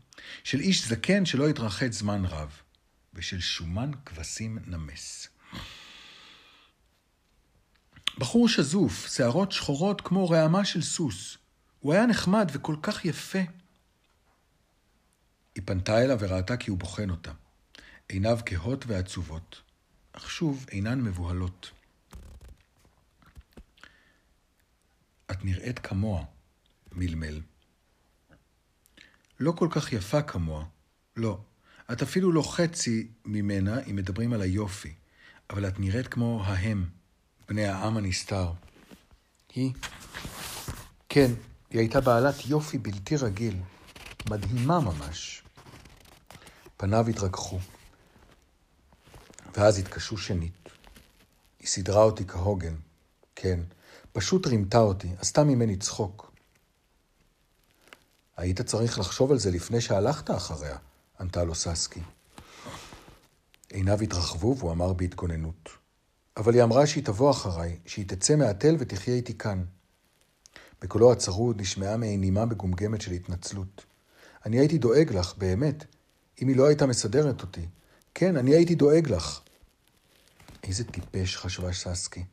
של 0.44 0.60
איש 0.60 0.86
זקן 0.86 1.26
שלא 1.26 1.48
התרחץ 1.48 1.92
זמן 1.92 2.24
רב, 2.24 2.60
ושל 3.14 3.40
שומן 3.40 3.90
כבשים 4.06 4.58
נמס. 4.66 5.28
בחור 8.18 8.48
שזוף, 8.48 9.06
שערות 9.06 9.52
שחורות 9.52 10.00
כמו 10.00 10.30
רעמה 10.30 10.64
של 10.64 10.82
סוס. 10.82 11.38
הוא 11.80 11.92
היה 11.92 12.06
נחמד 12.06 12.50
וכל 12.52 12.76
כך 12.82 13.04
יפה. 13.04 13.38
היא 15.54 15.62
פנתה 15.64 16.02
אליו 16.02 16.16
וראתה 16.20 16.56
כי 16.56 16.70
הוא 16.70 16.78
בוחן 16.78 17.10
אותה. 17.10 17.32
עיניו 18.08 18.38
כהות 18.46 18.84
ועצובות, 18.86 19.62
אך 20.12 20.30
שוב 20.30 20.66
אינן 20.70 21.00
מבוהלות. 21.00 21.70
את 25.30 25.44
נראית 25.44 25.78
כמוה, 25.78 26.24
מלמל. 26.92 27.40
לא 29.42 29.52
כל 29.52 29.68
כך 29.70 29.92
יפה 29.92 30.22
כמוה, 30.22 30.64
לא. 31.16 31.38
את 31.92 32.02
אפילו 32.02 32.32
לא 32.32 32.42
חצי 32.52 33.08
ממנה 33.24 33.80
אם 33.90 33.96
מדברים 33.96 34.32
על 34.32 34.42
היופי, 34.42 34.94
אבל 35.50 35.68
את 35.68 35.80
נראית 35.80 36.08
כמו 36.08 36.42
ההם, 36.44 36.84
בני 37.48 37.66
העם 37.66 37.96
הנסתר. 37.96 38.52
היא? 39.54 39.72
כן, 41.08 41.30
היא 41.70 41.80
הייתה 41.80 42.00
בעלת 42.00 42.46
יופי 42.46 42.78
בלתי 42.78 43.16
רגיל, 43.16 43.56
מדהימה 44.30 44.80
ממש. 44.80 45.42
פניו 46.76 47.08
התרככו, 47.08 47.58
ואז 49.56 49.78
התקשו 49.78 50.18
שנית. 50.18 50.68
היא 51.60 51.68
סידרה 51.68 52.02
אותי 52.02 52.26
כהוגן, 52.26 52.74
כן, 53.36 53.60
פשוט 54.12 54.46
רימתה 54.46 54.78
אותי, 54.78 55.08
עשתה 55.18 55.44
ממני 55.44 55.76
צחוק. 55.76 56.31
היית 58.42 58.60
צריך 58.60 58.98
לחשוב 58.98 59.30
על 59.30 59.38
זה 59.38 59.50
לפני 59.50 59.80
שהלכת 59.80 60.30
אחריה, 60.30 60.76
ענתה 61.20 61.44
לו 61.44 61.54
ססקי. 61.54 62.00
עיניו 63.72 64.00
התרחבו 64.00 64.56
והוא 64.58 64.72
אמר 64.72 64.92
בהתגוננות. 64.92 65.68
אבל 66.36 66.54
היא 66.54 66.62
אמרה 66.62 66.86
שהיא 66.86 67.04
תבוא 67.04 67.30
אחריי, 67.30 67.78
שהיא 67.86 68.08
תצא 68.08 68.36
מהתל 68.36 68.76
ותחיה 68.78 69.14
איתי 69.14 69.38
כאן. 69.38 69.64
בקולו 70.82 71.12
הצרוד 71.12 71.60
נשמעה 71.60 71.96
מעין 71.96 72.20
נימה 72.20 72.44
מגומגמת 72.44 73.00
של 73.00 73.12
התנצלות. 73.12 73.84
אני 74.46 74.58
הייתי 74.58 74.78
דואג 74.78 75.12
לך, 75.12 75.34
באמת, 75.38 75.84
אם 76.42 76.48
היא 76.48 76.56
לא 76.56 76.66
הייתה 76.66 76.86
מסדרת 76.86 77.42
אותי. 77.42 77.66
כן, 78.14 78.36
אני 78.36 78.54
הייתי 78.54 78.74
דואג 78.74 79.08
לך. 79.08 79.40
איזה 80.64 80.84
טיפש, 80.84 81.36
חשבה 81.36 81.72
ססקי. 81.72 82.24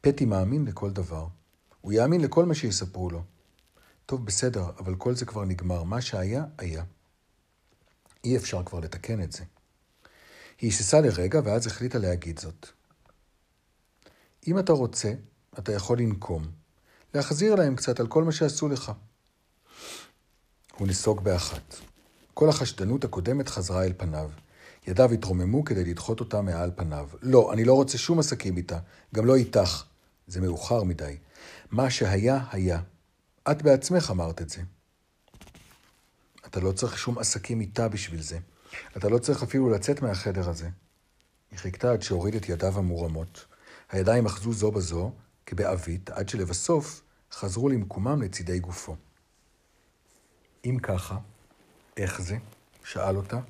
פטי 0.00 0.24
מאמין 0.24 0.64
לכל 0.64 0.90
דבר. 0.90 1.26
הוא 1.80 1.92
יאמין 1.92 2.20
לכל 2.20 2.44
מה 2.44 2.54
שיספרו 2.54 3.10
לו. 3.10 3.22
טוב, 4.08 4.26
בסדר, 4.26 4.70
אבל 4.78 4.94
כל 4.94 5.14
זה 5.14 5.26
כבר 5.26 5.44
נגמר. 5.44 5.82
מה 5.82 6.00
שהיה, 6.00 6.44
היה. 6.58 6.84
אי 8.24 8.36
אפשר 8.36 8.62
כבר 8.64 8.80
לתקן 8.80 9.22
את 9.22 9.32
זה. 9.32 9.44
היא 10.60 10.70
היססה 10.70 11.00
לרגע, 11.00 11.40
ואז 11.44 11.66
החליטה 11.66 11.98
להגיד 11.98 12.38
זאת. 12.38 12.66
אם 14.46 14.58
אתה 14.58 14.72
רוצה, 14.72 15.12
אתה 15.58 15.72
יכול 15.72 15.98
לנקום, 15.98 16.50
להחזיר 17.14 17.54
להם 17.54 17.76
קצת 17.76 18.00
על 18.00 18.06
כל 18.06 18.24
מה 18.24 18.32
שעשו 18.32 18.68
לך. 18.68 18.92
הוא 20.76 20.88
נסוג 20.88 21.24
באחת. 21.24 21.76
כל 22.34 22.48
החשדנות 22.48 23.04
הקודמת 23.04 23.48
חזרה 23.48 23.84
אל 23.84 23.92
פניו. 23.96 24.30
ידיו 24.86 25.12
התרוממו 25.12 25.64
כדי 25.64 25.84
לדחות 25.84 26.20
אותה 26.20 26.42
מעל 26.42 26.70
פניו. 26.76 27.08
לא, 27.22 27.52
אני 27.52 27.64
לא 27.64 27.74
רוצה 27.74 27.98
שום 27.98 28.18
עסקים 28.18 28.56
איתה, 28.56 28.78
גם 29.14 29.26
לא 29.26 29.36
איתך. 29.36 29.84
זה 30.26 30.40
מאוחר 30.40 30.82
מדי. 30.82 31.16
מה 31.70 31.90
שהיה, 31.90 32.44
היה. 32.50 32.80
את 33.50 33.62
בעצמך 33.62 34.10
אמרת 34.10 34.42
את 34.42 34.48
זה. 34.48 34.62
אתה 36.46 36.60
לא 36.60 36.72
צריך 36.72 36.98
שום 36.98 37.18
עסקים 37.18 37.60
איתה 37.60 37.88
בשביל 37.88 38.22
זה. 38.22 38.38
אתה 38.96 39.08
לא 39.08 39.18
צריך 39.18 39.42
אפילו 39.42 39.70
לצאת 39.70 40.02
מהחדר 40.02 40.50
הזה. 40.50 40.68
היא 41.50 41.58
חיכתה 41.58 41.92
עד 41.92 42.02
שהוריד 42.02 42.34
את 42.34 42.48
ידיו 42.48 42.78
המורמות. 42.78 43.46
הידיים 43.90 44.26
אחזו 44.26 44.52
זו 44.52 44.70
בזו, 44.70 45.12
כבעווית, 45.46 46.10
עד 46.10 46.28
שלבסוף 46.28 47.02
חזרו 47.32 47.68
למקומם 47.68 48.22
לצידי 48.22 48.58
גופו. 48.58 48.96
אם 50.64 50.78
ככה, 50.82 51.18
איך 51.96 52.22
זה? 52.22 52.36
שאל 52.84 53.16
אותה. 53.16 53.40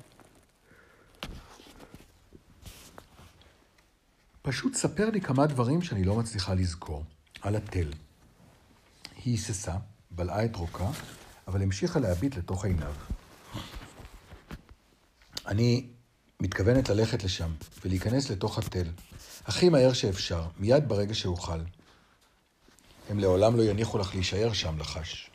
פשוט 4.41 4.75
ספר 4.75 5.09
לי 5.09 5.21
כמה 5.21 5.47
דברים 5.47 5.81
שאני 5.81 6.03
לא 6.03 6.15
מצליחה 6.15 6.53
לזכור. 6.53 7.03
על 7.41 7.55
התל. 7.55 7.91
היא 9.29 9.35
היססה, 9.35 9.75
בלעה 10.11 10.45
את 10.45 10.55
רוקה, 10.55 10.89
אבל 11.47 11.61
המשיכה 11.61 11.99
להביט 11.99 12.35
לתוך 12.37 12.65
עיניו. 12.65 12.93
אני 15.47 15.87
מתכוונת 16.39 16.89
ללכת 16.89 17.23
לשם 17.23 17.51
ולהיכנס 17.85 18.29
לתוך 18.29 18.57
התל, 18.57 18.87
הכי 19.45 19.69
מהר 19.69 19.93
שאפשר, 19.93 20.47
מיד 20.57 20.89
ברגע 20.89 21.13
שאוכל. 21.13 21.59
הם 23.09 23.19
לעולם 23.19 23.57
לא 23.57 23.63
יניחו 23.63 23.97
לך 23.97 24.15
להישאר 24.15 24.53
שם, 24.53 24.79
לחש. 24.79 25.29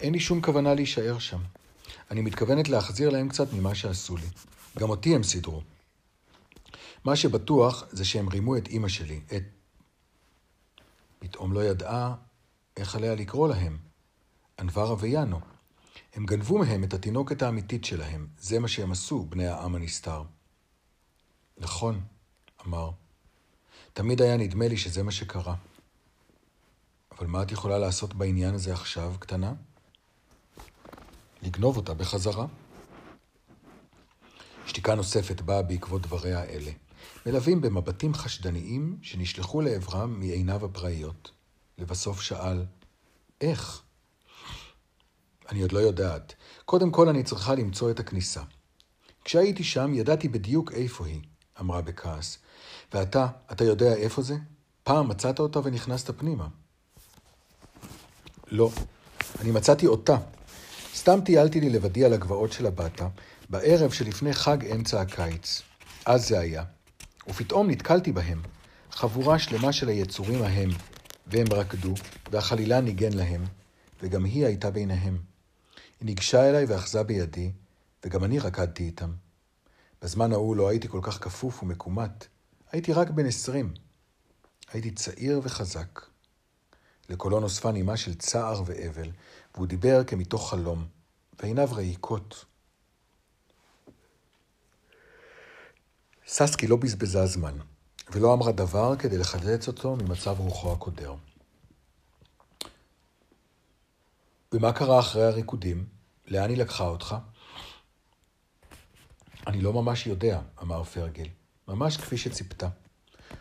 אין 0.00 0.12
לי 0.12 0.20
שום 0.20 0.42
כוונה 0.42 0.74
להישאר 0.74 1.18
שם. 1.18 1.40
אני 2.10 2.20
מתכוונת 2.20 2.68
להחזיר 2.68 3.10
להם 3.10 3.28
קצת 3.28 3.52
ממה 3.52 3.74
שעשו 3.74 4.16
לי. 4.16 4.28
גם 4.78 4.90
אותי 4.90 5.14
הם 5.14 5.22
סידרו. 5.22 5.62
מה 7.04 7.16
שבטוח 7.16 7.84
זה 7.90 8.04
שהם 8.04 8.28
רימו 8.28 8.56
את 8.56 8.68
אימא 8.68 8.88
שלי, 8.88 9.20
את... 9.36 9.42
פתאום 11.18 11.52
לא 11.52 11.64
ידעה 11.64 12.14
איך 12.76 12.94
עליה 12.94 13.14
לקרוא 13.14 13.48
להם. 13.48 13.78
אנברה 14.58 14.94
ויאנו. 14.98 15.40
הם 16.14 16.26
גנבו 16.26 16.58
מהם 16.58 16.84
את 16.84 16.94
התינוקת 16.94 17.42
האמיתית 17.42 17.84
שלהם. 17.84 18.28
זה 18.38 18.58
מה 18.58 18.68
שהם 18.68 18.92
עשו, 18.92 19.24
בני 19.24 19.46
העם 19.46 19.74
הנסתר. 19.74 20.22
נכון, 21.58 22.00
אמר. 22.66 22.90
תמיד 23.92 24.22
היה 24.22 24.36
נדמה 24.36 24.68
לי 24.68 24.76
שזה 24.76 25.02
מה 25.02 25.12
שקרה. 25.12 25.54
אבל 27.18 27.26
מה 27.26 27.42
את 27.42 27.52
יכולה 27.52 27.78
לעשות 27.78 28.14
בעניין 28.14 28.54
הזה 28.54 28.72
עכשיו, 28.72 29.14
קטנה? 29.18 29.54
לגנוב 31.42 31.76
אותה 31.76 31.94
בחזרה. 31.94 32.46
שתיקה 34.66 34.94
נוספת 34.94 35.40
באה 35.40 35.62
בעקבות 35.62 36.02
דבריה 36.02 36.40
האלה, 36.40 36.70
מלווים 37.26 37.60
במבטים 37.60 38.14
חשדניים 38.14 38.98
שנשלחו 39.02 39.60
לעברם 39.60 40.20
מעיניו 40.20 40.64
הפראיות. 40.64 41.35
לבסוף 41.78 42.20
שאל, 42.20 42.64
איך? 43.40 43.82
אני 45.48 45.62
עוד 45.62 45.72
לא 45.72 45.78
יודעת. 45.78 46.34
קודם 46.64 46.90
כל 46.90 47.08
אני 47.08 47.22
צריכה 47.22 47.54
למצוא 47.54 47.90
את 47.90 48.00
הכניסה. 48.00 48.42
כשהייתי 49.24 49.64
שם 49.64 49.94
ידעתי 49.94 50.28
בדיוק 50.28 50.72
איפה 50.72 51.06
היא. 51.06 51.20
אמרה 51.60 51.82
בכעס. 51.82 52.38
ואתה, 52.94 53.26
אתה 53.52 53.64
יודע 53.64 53.94
איפה 53.94 54.22
זה? 54.22 54.36
פעם 54.82 55.08
מצאת 55.08 55.38
אותה 55.38 55.60
ונכנסת 55.64 56.18
פנימה. 56.18 56.48
לא, 58.48 58.70
אני 59.40 59.50
מצאתי 59.50 59.86
אותה. 59.86 60.16
סתם 60.94 61.20
טיילתי 61.24 61.60
לי 61.60 61.70
לבדי 61.70 62.04
על 62.04 62.12
הגבעות 62.12 62.52
של 62.52 62.66
הבטה, 62.66 63.08
בערב 63.48 63.90
שלפני 63.90 64.34
חג 64.34 64.64
אמצע 64.64 65.00
הקיץ. 65.00 65.62
אז 66.04 66.28
זה 66.28 66.38
היה. 66.38 66.64
ופתאום 67.28 67.70
נתקלתי 67.70 68.12
בהם, 68.12 68.42
חבורה 68.90 69.38
שלמה 69.38 69.72
של 69.72 69.88
היצורים 69.88 70.42
ההם, 70.42 70.70
והם 71.26 71.46
רקדו, 71.52 71.94
והחלילה 72.30 72.80
ניגן 72.80 73.12
להם, 73.12 73.44
וגם 74.02 74.24
היא 74.24 74.46
הייתה 74.46 74.70
ביניהם. 74.70 75.18
היא 76.00 76.06
ניגשה 76.06 76.48
אליי 76.48 76.64
ואחזה 76.64 77.02
בידי, 77.02 77.52
וגם 78.04 78.24
אני 78.24 78.38
רקדתי 78.38 78.84
איתם. 78.84 79.12
בזמן 80.02 80.32
ההוא 80.32 80.56
לא 80.56 80.68
הייתי 80.68 80.88
כל 80.88 81.00
כך 81.02 81.24
כפוף 81.24 81.62
ומקומט, 81.62 82.26
הייתי 82.72 82.92
רק 82.92 83.10
בן 83.10 83.26
עשרים. 83.26 83.74
הייתי 84.72 84.90
צעיר 84.90 85.40
וחזק. 85.42 86.00
לקולו 87.08 87.40
נוספה 87.40 87.72
נימה 87.72 87.96
של 87.96 88.14
צער 88.14 88.62
ואבל, 88.66 89.10
והוא 89.54 89.66
דיבר 89.66 90.04
כמתוך 90.04 90.50
חלום, 90.50 90.86
ועיניו 91.40 91.68
רעיקות. 91.72 92.44
ססקי 96.26 96.66
לא 96.66 96.76
בזבזה 96.76 97.26
זמן, 97.26 97.58
ולא 98.12 98.34
אמרה 98.34 98.52
דבר 98.52 98.96
כדי 98.96 99.18
לחלץ 99.18 99.68
אותו 99.68 99.96
ממצב 99.96 100.40
רוחו 100.40 100.72
הקודר. 100.72 101.14
ומה 104.52 104.72
קרה 104.72 104.98
אחרי 104.98 105.24
הריקודים? 105.24 105.86
לאן 106.26 106.50
היא 106.50 106.58
לקחה 106.58 106.84
אותך? 106.88 107.16
אני 109.46 109.60
לא 109.60 109.72
ממש 109.72 110.06
יודע, 110.06 110.40
אמר 110.62 110.84
פרגל, 110.84 111.26
ממש 111.68 111.96
כפי 111.96 112.16
שציפתה. 112.16 112.68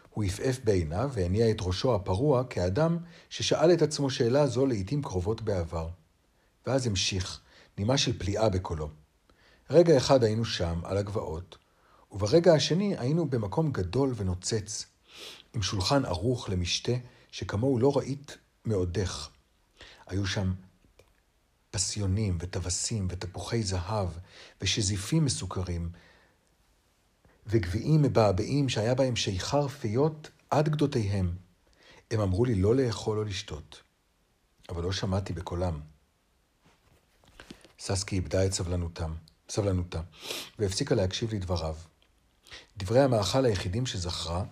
הוא 0.09 0.23
עפעף 0.23 0.59
בעיניו 0.63 1.09
והניע 1.13 1.51
את 1.51 1.57
ראשו 1.61 1.95
הפרוע 1.95 2.43
כאדם 2.43 2.97
ששאל 3.29 3.73
את 3.73 3.81
עצמו 3.81 4.09
שאלה 4.09 4.47
זו 4.47 4.65
לעתים 4.65 5.01
קרובות 5.01 5.41
בעבר. 5.41 5.89
ואז 6.67 6.87
המשיך, 6.87 7.41
נימה 7.77 7.97
של 7.97 8.19
פליאה 8.19 8.49
בקולו. 8.49 8.89
רגע 9.69 9.97
אחד 9.97 10.23
היינו 10.23 10.45
שם, 10.45 10.79
על 10.83 10.97
הגבעות, 10.97 11.57
וברגע 12.15 12.53
השני 12.53 12.97
היינו 12.97 13.29
במקום 13.29 13.71
גדול 13.71 14.13
ונוצץ, 14.15 14.85
עם 15.53 15.61
שולחן 15.61 16.05
ערוך 16.05 16.49
למשתה 16.49 16.91
שכמוהו 17.31 17.79
לא 17.79 17.97
ראית 17.97 18.37
מעודך. 18.65 19.29
היו 20.07 20.27
שם 20.27 20.53
פסיונים 21.71 22.37
וטווסים 22.41 23.07
ותפוחי 23.09 23.63
זהב 23.63 24.09
ושזיפים 24.61 25.25
מסוכרים 25.25 25.89
וגביעים 27.47 28.01
מבעבעים 28.01 28.69
שהיה 28.69 28.95
בהם 28.95 29.15
שיכר 29.15 29.67
פיות 29.67 30.29
עד 30.49 30.69
גדותיהם. 30.69 31.35
הם 32.11 32.19
אמרו 32.19 32.45
לי 32.45 32.55
לא 32.55 32.75
לאכול 32.75 33.17
או 33.17 33.23
לשתות, 33.23 33.83
אבל 34.69 34.83
לא 34.83 34.91
שמעתי 34.91 35.33
בקולם. 35.33 35.79
ססקי 37.79 38.15
איבדה 38.15 38.45
את 38.45 38.53
סבלנותם, 38.53 39.15
סבלנותה, 39.49 40.01
והפסיקה 40.59 40.95
להקשיב 40.95 41.33
לדבריו. 41.33 41.75
דברי 42.77 42.99
המאכל 42.99 43.45
היחידים 43.45 43.85
שזכרה 43.85 44.43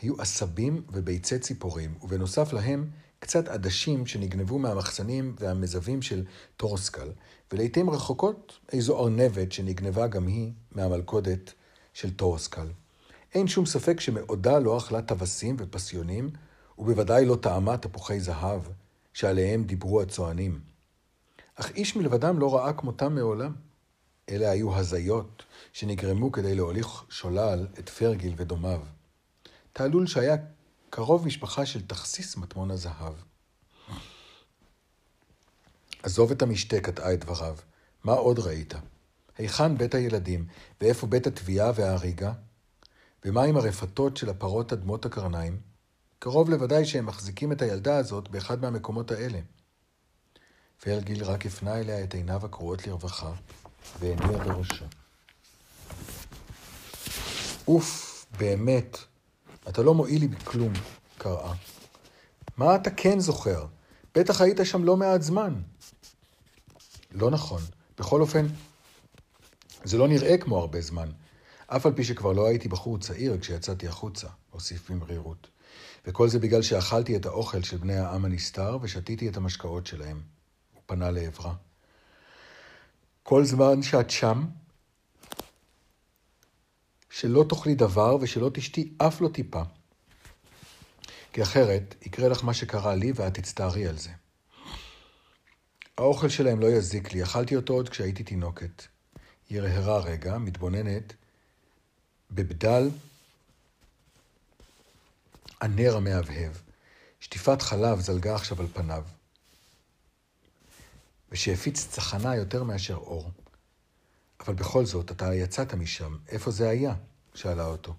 היו 0.00 0.20
עשבים 0.20 0.82
וביצי 0.92 1.38
ציפורים, 1.38 1.94
ובנוסף 2.02 2.52
להם 2.52 2.90
קצת 3.18 3.48
עדשים 3.48 4.06
שנגנבו 4.06 4.58
מהמחסנים 4.58 5.34
והמזווים 5.38 6.02
של 6.02 6.24
טורסקל, 6.56 7.12
ולעיתים 7.52 7.90
רחוקות 7.90 8.58
איזו 8.72 9.04
ארנבת 9.04 9.52
שנגנבה 9.52 10.06
גם 10.06 10.26
היא 10.26 10.52
מהמלכודת 10.72 11.52
של 11.92 12.16
טורסקל. 12.16 12.66
אין 13.34 13.48
שום 13.48 13.66
ספק 13.66 14.00
שמעודה 14.00 14.58
לא 14.58 14.78
אכלה 14.78 15.02
טווסים 15.02 15.56
ופסיונים, 15.58 16.30
ובוודאי 16.78 17.24
לא 17.24 17.36
טעמה 17.36 17.76
תפוחי 17.76 18.20
זהב, 18.20 18.62
שעליהם 19.12 19.64
דיברו 19.64 20.02
הצוענים. 20.02 20.60
אך 21.54 21.70
איש 21.70 21.96
מלבדם 21.96 22.38
לא 22.38 22.56
ראה 22.56 22.72
כמותם 22.72 23.14
מעולם. 23.14 23.52
אלה 24.32 24.50
היו 24.50 24.76
הזיות 24.76 25.42
שנגרמו 25.72 26.32
כדי 26.32 26.54
להוליך 26.54 27.04
שולל 27.08 27.66
את 27.78 27.88
פרגיל 27.88 28.34
ודומיו. 28.36 28.80
תעלול 29.72 30.06
שהיה 30.06 30.36
קרוב 30.90 31.26
משפחה 31.26 31.66
של 31.66 31.86
תכסיס 31.86 32.36
מטמון 32.36 32.70
הזהב. 32.70 33.14
עזוב 36.02 36.30
את 36.30 36.42
המשתה, 36.42 36.80
קטעה 36.80 37.14
את 37.14 37.20
דבריו. 37.24 37.56
מה 38.04 38.12
עוד 38.12 38.38
ראית? 38.38 38.74
היכן 39.38 39.78
בית 39.78 39.94
הילדים, 39.94 40.46
ואיפה 40.80 41.06
בית 41.06 41.26
התביעה 41.26 41.72
וההריגה? 41.74 42.32
ומה 43.24 43.42
עם 43.42 43.56
הרפתות 43.56 44.16
של 44.16 44.30
הפרות 44.30 44.72
אדמות 44.72 45.06
הקרניים? 45.06 45.60
קרוב 46.18 46.50
לוודאי 46.50 46.84
שהם 46.84 47.06
מחזיקים 47.06 47.52
את 47.52 47.62
הילדה 47.62 47.96
הזאת 47.96 48.28
באחד 48.28 48.60
מהמקומות 48.62 49.10
האלה. 49.10 49.38
פרגיל 50.84 51.24
רק 51.24 51.46
הפנה 51.46 51.80
אליה 51.80 52.04
את 52.04 52.14
עיניו 52.14 52.44
הקרועות 52.44 52.86
לרווחה, 52.86 53.32
והניע 54.00 54.38
בראשו. 54.38 54.84
אוף, 57.68 58.26
באמת, 58.38 58.98
אתה 59.68 59.82
לא 59.82 59.94
מועיל 59.94 60.20
לי 60.20 60.28
בכלום, 60.28 60.72
קראה. 61.18 61.52
מה 62.56 62.76
אתה 62.76 62.90
כן 62.90 63.20
זוכר? 63.20 63.66
בטח 64.14 64.40
היית 64.40 64.58
שם 64.64 64.84
לא 64.84 64.96
מעט 64.96 65.22
זמן. 65.22 65.54
לא 67.12 67.30
נכון. 67.30 67.62
בכל 67.98 68.20
אופן, 68.20 68.46
זה 69.84 69.98
לא 69.98 70.08
נראה 70.08 70.38
כמו 70.38 70.58
הרבה 70.58 70.80
זמן. 70.80 71.10
אף 71.66 71.86
על 71.86 71.92
פי 71.92 72.04
שכבר 72.04 72.32
לא 72.32 72.46
הייתי 72.46 72.68
בחור 72.68 72.98
צעיר 72.98 73.38
כשיצאתי 73.40 73.88
החוצה, 73.88 74.28
הוסיף 74.50 74.90
במרירות. 74.90 75.48
וכל 76.06 76.28
זה 76.28 76.38
בגלל 76.38 76.62
שאכלתי 76.62 77.16
את 77.16 77.26
האוכל 77.26 77.62
של 77.62 77.76
בני 77.76 77.96
העם 77.96 78.24
הנסתר 78.24 78.78
ושתיתי 78.82 79.28
את 79.28 79.36
המשקאות 79.36 79.86
שלהם. 79.86 80.22
הוא 80.74 80.82
פנה 80.86 81.10
לעברה. 81.10 81.54
כל 83.22 83.44
זמן 83.44 83.82
שאת 83.82 84.10
שם, 84.10 84.44
שלא 87.10 87.44
תאכלי 87.48 87.74
דבר 87.74 88.16
ושלא 88.20 88.50
תשתי 88.54 88.92
אף 88.98 89.20
לא 89.20 89.28
טיפה. 89.28 89.62
כי 91.32 91.42
אחרת 91.42 91.94
יקרה 92.06 92.28
לך 92.28 92.44
מה 92.44 92.54
שקרה 92.54 92.94
לי 92.94 93.12
ואת 93.14 93.34
תצטערי 93.34 93.86
על 93.86 93.98
זה. 93.98 94.10
האוכל 95.98 96.28
שלהם 96.28 96.60
לא 96.60 96.66
יזיק 96.66 97.12
לי, 97.12 97.22
אכלתי 97.22 97.56
אותו 97.56 97.72
עוד 97.72 97.88
כשהייתי 97.88 98.24
תינוקת. 98.24 98.82
היא 99.48 99.60
הרהרה 99.60 99.98
רגע, 99.98 100.38
מתבוננת, 100.38 101.12
בבדל 102.30 102.90
הנר 105.60 105.96
המהבהב. 105.96 106.52
שטיפת 107.20 107.62
חלב 107.62 108.00
זלגה 108.00 108.34
עכשיו 108.34 108.60
על 108.60 108.66
פניו, 108.72 109.04
ושהפיץ 111.32 111.86
צחנה 111.86 112.36
יותר 112.36 112.62
מאשר 112.62 112.94
אור. 112.94 113.30
אבל 114.40 114.54
בכל 114.54 114.84
זאת, 114.86 115.10
אתה 115.10 115.34
יצאת 115.34 115.74
משם, 115.74 116.16
איפה 116.28 116.50
זה 116.50 116.68
היה? 116.68 116.94
שאלה 117.34 117.66
אותו. 117.66 117.94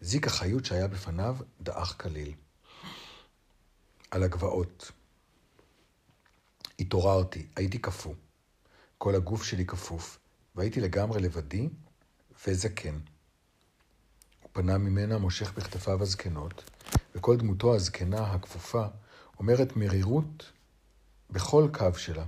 זיק 0.00 0.26
החיות 0.26 0.64
שהיה 0.64 0.88
בפניו 0.88 1.36
דעך 1.60 1.96
כליל. 2.00 2.34
על 4.10 4.22
הגבעות. 4.22 4.92
התעוררתי, 6.80 7.46
הייתי 7.56 7.78
קפוא. 7.78 8.14
כל 8.98 9.14
הגוף 9.14 9.44
שלי 9.44 9.66
כפוף, 9.66 10.18
והייתי 10.54 10.80
לגמרי 10.80 11.20
לבדי 11.20 11.68
וזקן. 12.46 12.98
הוא 14.42 14.50
פנה 14.52 14.78
ממנה 14.78 15.18
מושך 15.18 15.52
בכתפיו 15.52 16.02
הזקנות, 16.02 16.70
וכל 17.14 17.36
דמותו 17.36 17.74
הזקנה, 17.74 18.32
הכפופה, 18.32 18.86
אומרת 19.38 19.76
מרירות 19.76 20.52
בכל 21.30 21.68
קו 21.72 21.94
שלה. 21.98 22.24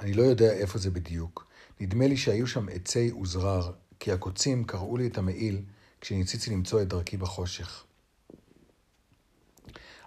אני 0.00 0.14
לא 0.14 0.22
יודע 0.22 0.52
איפה 0.52 0.78
זה 0.78 0.90
בדיוק. 0.90 1.46
נדמה 1.80 2.06
לי 2.06 2.16
שהיו 2.16 2.46
שם 2.46 2.68
עצי 2.68 3.12
וזרר, 3.12 3.72
כי 4.00 4.12
הקוצים 4.12 4.64
קרעו 4.64 4.96
לי 4.96 5.06
את 5.06 5.18
המעיל 5.18 5.62
כשניסיתי 6.00 6.50
למצוא 6.50 6.82
את 6.82 6.88
דרכי 6.88 7.16
בחושך. 7.16 7.84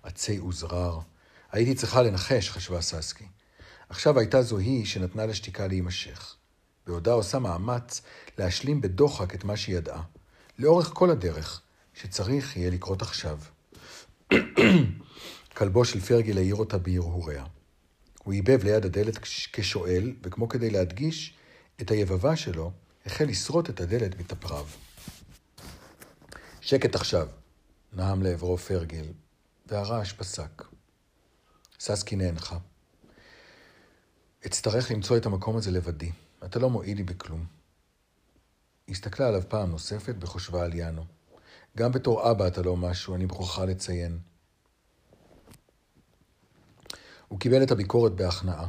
עצי 0.04 0.40
וזרר. 0.40 1.00
הייתי 1.52 1.76
צריכה 1.76 2.02
לנחש, 2.02 2.50
חשבה 2.50 2.82
ססקי. 2.82 3.26
עכשיו 3.90 4.20
הייתה 4.20 4.42
זו 4.42 4.58
היא 4.58 4.86
שנתנה 4.86 5.26
לשתיקה 5.26 5.68
להימשך. 5.68 6.36
בעודה 6.88 7.12
עושה 7.12 7.40
מאמץ 7.40 8.02
להשלים 8.38 8.82
בדוחק 8.82 9.36
את 9.36 9.44
מה 9.44 9.58
שהיא 9.58 9.78
ידעה, 9.78 10.02
לאורך 10.60 10.92
כל 10.94 11.10
הדרך, 11.10 11.62
שצריך 11.94 12.58
יהיה 12.58 12.70
לקרות 12.70 13.02
עכשיו. 13.02 13.40
כלבו 15.58 15.86
של 15.86 16.00
פרגי 16.00 16.34
העיר 16.34 16.56
אותה 16.56 16.78
בהרהוריה. 16.78 17.46
הוא 18.24 18.34
איבב 18.34 18.64
ליד 18.64 18.86
הדלת 18.86 19.18
כשואל, 19.54 20.14
וכמו 20.24 20.50
כדי 20.50 20.70
להדגיש 20.70 21.34
את 21.82 21.92
היבבה 21.92 22.36
שלו, 22.36 22.72
החל 23.06 23.26
לשרוט 23.26 23.70
את 23.70 23.82
הדלת 23.82 24.18
בתפריו. 24.18 24.66
שקט 26.62 26.96
עכשיו, 26.96 27.28
נהם 27.94 28.24
לעברו 28.24 28.58
פרגל, 28.58 29.06
והרעש 29.66 30.14
פסק. 30.14 30.64
ססקי 31.80 32.16
נאנחה. 32.16 32.58
אצטרך 34.46 34.92
למצוא 34.92 35.18
את 35.18 35.26
המקום 35.26 35.58
הזה 35.58 35.72
לבדי. 35.72 36.12
אתה 36.46 36.60
לא 36.60 36.70
מועיל 36.70 36.98
לי 36.98 37.04
בכלום. 37.04 37.46
הסתכלה 38.90 39.28
עליו 39.28 39.42
פעם 39.50 39.72
נוספת 39.72 40.16
בחושבה 40.16 40.64
על 40.64 40.74
יאנו. 40.74 41.06
גם 41.78 41.92
בתור 41.92 42.32
אבא 42.32 42.48
אתה 42.48 42.62
לא 42.62 42.78
משהו, 42.78 43.16
אני 43.16 43.26
מוכרחה 43.26 43.66
לציין. 43.66 44.20
הוא 47.34 47.40
קיבל 47.40 47.64
את 47.64 47.72
הביקורת 47.72 48.12
בהכנעה. 48.12 48.68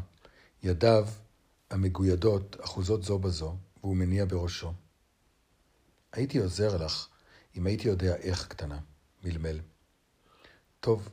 ידיו 0.62 1.06
המגוידות 1.70 2.56
אחוזות 2.60 3.04
זו 3.04 3.18
בזו, 3.18 3.56
והוא 3.80 3.96
מניע 3.96 4.24
בראשו. 4.24 4.72
הייתי 6.12 6.38
עוזר 6.38 6.84
לך, 6.84 7.08
אם 7.56 7.66
הייתי 7.66 7.88
יודע 7.88 8.16
איך 8.16 8.46
קטנה, 8.46 8.78
מלמל. 9.24 9.60
טוב, 10.80 11.08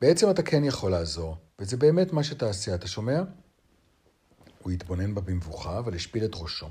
בעצם 0.00 0.30
אתה 0.30 0.42
כן 0.42 0.64
יכול 0.64 0.90
לעזור, 0.90 1.36
וזה 1.58 1.76
באמת 1.76 2.12
מה 2.12 2.24
שתעשה, 2.24 2.74
אתה 2.74 2.88
שומע? 2.88 3.22
הוא 4.62 4.72
התבונן 4.72 5.14
בה 5.14 5.20
במבוכה, 5.20 5.78
אבל 5.78 5.94
השפיל 5.94 6.24
את 6.24 6.34
ראשו. 6.34 6.66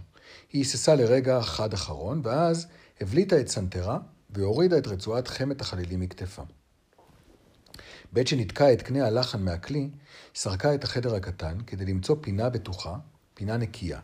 היא 0.51 0.61
היססה 0.61 0.95
לרגע 0.95 1.39
אחד 1.39 1.73
אחרון, 1.73 2.21
ואז 2.23 2.67
הבליטה 3.01 3.39
את 3.39 3.47
סנטרה 3.47 3.99
והורידה 4.29 4.77
את 4.77 4.87
רצועת 4.87 5.27
חמת 5.27 5.61
החלילים 5.61 5.99
מכתפה. 5.99 6.43
בעת 8.11 8.27
שנתקע 8.27 8.73
את 8.73 8.81
קנה 8.81 9.07
הלחן 9.07 9.43
מהכלי, 9.43 9.89
סרקה 10.35 10.75
את 10.75 10.83
החדר 10.83 11.15
הקטן 11.15 11.57
כדי 11.67 11.85
למצוא 11.85 12.15
פינה 12.21 12.49
בטוחה, 12.49 12.97
פינה 13.33 13.57
נקייה. 13.57 13.99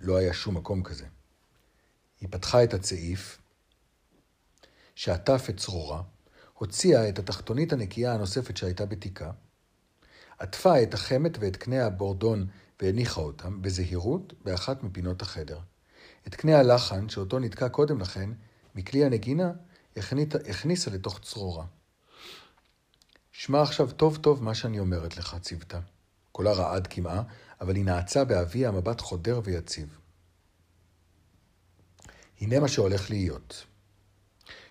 לא 0.00 0.16
היה 0.16 0.32
שום 0.32 0.56
מקום 0.56 0.82
כזה. 0.82 1.04
היא 2.20 2.28
פתחה 2.32 2.64
את 2.64 2.74
הצעיף, 2.74 3.38
שעטף 4.94 5.46
את 5.50 5.56
צרורה, 5.56 6.02
הוציאה 6.54 7.08
את 7.08 7.18
התחתונית 7.18 7.72
הנקייה 7.72 8.14
הנוספת 8.14 8.56
שהייתה 8.56 8.86
בתיקה, 8.86 9.30
עטפה 10.38 10.82
את 10.82 10.94
החמת 10.94 11.38
ואת 11.40 11.56
קנה 11.56 11.86
הבורדון 11.86 12.46
והניחה 12.82 13.20
אותם, 13.20 13.62
בזהירות, 13.62 14.32
באחת 14.44 14.82
מפינות 14.82 15.22
החדר. 15.22 15.58
את 16.26 16.34
קנה 16.34 16.58
הלחן, 16.58 17.08
שאותו 17.08 17.38
נתקע 17.38 17.68
קודם 17.68 18.00
לכן, 18.00 18.30
מכלי 18.74 19.04
הנגינה, 19.04 19.52
הכניסה 20.48 20.90
לתוך 20.90 21.20
צרורה. 21.20 21.64
שמע 23.36 23.62
עכשיו 23.62 23.92
טוב 23.92 24.16
טוב 24.16 24.42
מה 24.42 24.54
שאני 24.54 24.78
אומרת 24.78 25.16
לך, 25.16 25.36
ציוותה. 25.40 25.80
קולה 26.32 26.52
רעד 26.52 26.86
קמעה, 26.86 27.22
אבל 27.60 27.76
היא 27.76 27.84
נעצה 27.84 28.24
באביה 28.24 28.70
מבט 28.70 29.00
חודר 29.00 29.40
ויציב. 29.44 29.98
הנה 32.40 32.60
מה 32.60 32.68
שהולך 32.68 33.10
להיות. 33.10 33.66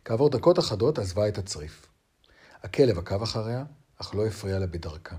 כעבור 0.06 0.30
דקות 0.30 0.60
אחדות 0.60 1.00
עזבה 1.00 1.28
את 1.28 1.38
הצריף. 1.38 1.88
הכלב 2.64 2.98
עקב 2.98 3.22
אחריה, 3.22 3.64
אך 4.02 4.16
לא 4.16 4.26
הפריע 4.28 4.60
לה 4.60 4.68
בדרכה. 4.68 5.16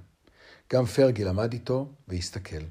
גם 0.73 0.87
פרגי 0.87 1.25
למד 1.25 1.53
איתו 1.53 1.93
והסתכל, 2.09 2.65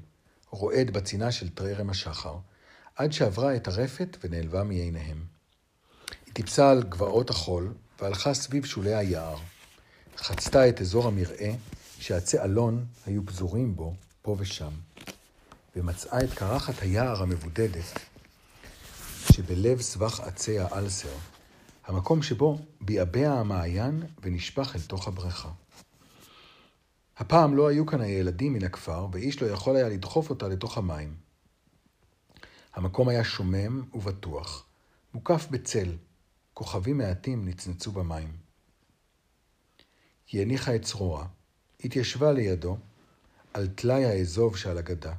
רועד 0.50 0.90
בצינה 0.90 1.32
של 1.32 1.48
טררם 1.48 1.90
השחר, 1.90 2.36
עד 2.96 3.12
שעברה 3.12 3.56
את 3.56 3.68
הרפת 3.68 4.16
ונעלבה 4.24 4.64
מעיניהם. 4.64 5.24
היא 6.26 6.34
טיפסה 6.34 6.70
על 6.70 6.82
גבעות 6.82 7.30
החול 7.30 7.74
והלכה 8.00 8.34
סביב 8.34 8.64
שולי 8.64 8.94
היער. 8.94 9.38
חצתה 10.16 10.68
את 10.68 10.80
אזור 10.80 11.06
המרעה 11.06 11.50
שעצי 11.98 12.40
אלון 12.40 12.84
היו 13.06 13.26
פזורים 13.26 13.76
בו, 13.76 13.94
פה 14.22 14.36
ושם, 14.38 14.70
ומצאה 15.76 16.24
את 16.24 16.34
קרחת 16.34 16.82
היער 16.82 17.22
המבודדת 17.22 18.00
שבלב 19.32 19.80
סבך 19.80 20.20
עצי 20.20 20.58
האלסר, 20.58 21.16
המקום 21.86 22.22
שבו 22.22 22.58
ביעבע 22.80 23.30
המעיין 23.32 24.02
ונשפך 24.22 24.76
אל 24.76 24.80
תוך 24.80 25.08
הבריכה. 25.08 25.50
הפעם 27.16 27.56
לא 27.56 27.68
היו 27.68 27.86
כאן 27.86 28.00
הילדים 28.00 28.52
מן 28.52 28.64
הכפר, 28.64 29.06
ואיש 29.12 29.42
לא 29.42 29.46
יכול 29.46 29.76
היה 29.76 29.88
לדחוף 29.88 30.30
אותה 30.30 30.48
לתוך 30.48 30.78
המים. 30.78 31.14
המקום 32.74 33.08
היה 33.08 33.24
שומם 33.24 33.82
ובטוח, 33.94 34.64
מוקף 35.14 35.46
בצל, 35.50 35.96
כוכבים 36.54 36.98
מעטים 36.98 37.48
נצנצו 37.48 37.92
במים. 37.92 38.43
היא 40.34 40.42
הניחה 40.42 40.74
את 40.74 40.82
צרורה, 40.82 41.26
התיישבה 41.84 42.32
לידו, 42.32 42.76
על 43.52 43.66
טלאי 43.66 44.04
האזוב 44.04 44.56
שעל 44.56 44.78
הגדה. 44.78 45.12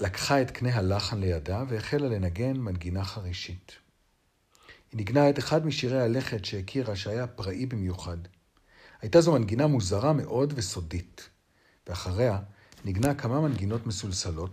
לקחה 0.00 0.42
את 0.42 0.50
קנה 0.50 0.76
הלחן 0.76 1.20
לידה 1.20 1.64
והחלה 1.68 2.08
לנגן 2.08 2.56
מנגינה 2.56 3.04
חרישית. 3.04 3.72
היא 4.92 4.98
ניגנה 4.98 5.30
את 5.30 5.38
אחד 5.38 5.66
משירי 5.66 6.02
הלכת 6.02 6.44
שהכירה 6.44 6.96
שהיה 6.96 7.26
פראי 7.26 7.66
במיוחד. 7.66 8.16
הייתה 9.02 9.20
זו 9.20 9.32
מנגינה 9.32 9.66
מוזרה 9.66 10.12
מאוד 10.12 10.52
וסודית, 10.56 11.28
ואחריה 11.86 12.38
ניגנה 12.84 13.14
כמה 13.14 13.40
מנגינות 13.40 13.86
מסולסלות, 13.86 14.50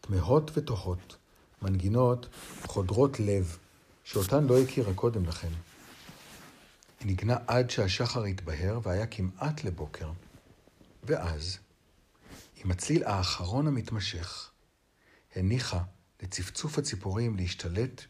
תמהות 0.00 0.50
ותוהות, 0.54 1.16
מנגינות 1.62 2.28
חודרות 2.66 3.20
לב, 3.20 3.58
שאותן 4.04 4.44
לא 4.44 4.60
הכירה 4.60 4.94
קודם 4.94 5.24
לכן. 5.24 5.50
היא 7.00 7.06
ניגנה 7.06 7.36
עד 7.46 7.70
שהשחר 7.70 8.24
התבהר 8.24 8.80
והיה 8.82 9.06
כמעט 9.06 9.64
לבוקר. 9.64 10.12
ואז, 11.02 11.58
עם 12.56 12.70
הצליל 12.70 13.04
האחרון 13.04 13.66
המתמשך, 13.66 14.50
הניחה 15.36 15.82
לצפצוף 16.22 16.78
הציפורים 16.78 17.36
להשתלט 17.36 18.04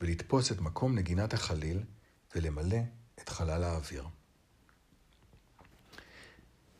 ולתפוס 0.00 0.52
את 0.52 0.60
מקום 0.60 0.94
נגינת 0.94 1.34
החליל 1.34 1.82
ולמלא 2.34 2.78
את 3.20 3.28
חלל 3.28 3.62
האוויר. 3.62 4.06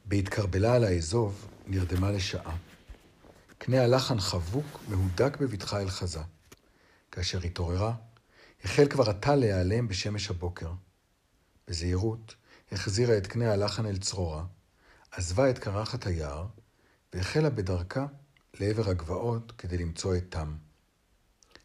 בהתקרבלה 0.05 0.75
על 0.75 0.85
האזוב, 0.85 1.47
נרדמה 1.67 2.11
לשעה. 2.11 2.57
קנה 3.59 3.83
הלחן 3.83 4.21
חבוק, 4.21 4.81
מהודק 4.89 5.37
בבטחה 5.41 5.81
אל 5.81 5.91
חזה. 5.91 6.21
כאשר 7.13 7.39
התעוררה, 7.39 7.95
החל 8.65 8.89
כבר 8.89 9.11
עתה 9.11 9.37
להיעלם 9.37 9.89
בשמש 9.89 10.31
הבוקר. 10.31 10.73
בזהירות, 11.69 12.35
החזירה 12.73 13.19
את 13.19 13.27
קנה 13.27 13.53
הלחן 13.53 13.87
אל 13.87 13.99
צרורה, 13.99 14.45
עזבה 15.11 15.51
את 15.51 15.59
קרחת 15.59 16.07
היער, 16.07 16.47
והחלה 17.13 17.51
בדרכה 17.51 18.07
לעבר 18.61 18.91
הגבעות 18.91 19.53
כדי 19.59 19.79
למצוא 19.79 20.17
את 20.17 20.25
תם. 20.29 20.57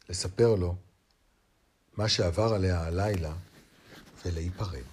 לספר 0.08 0.54
לו 0.54 0.76
מה 1.96 2.08
שעבר 2.08 2.54
עליה 2.54 2.84
הלילה 2.84 3.32
ולהיפרד. 4.24 4.89